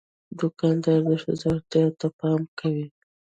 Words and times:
دوکاندار 0.39 0.99
د 1.09 1.11
ښځو 1.21 1.47
اړتیا 1.53 1.85
ته 1.99 2.07
پام 2.19 2.41
کوي. 2.59 2.87